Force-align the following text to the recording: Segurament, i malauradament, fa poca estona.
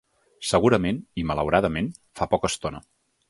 Segurament, 0.51 1.01
i 1.23 1.27
malauradament, 1.33 1.91
fa 2.21 2.31
poca 2.35 2.53
estona. 2.55 2.85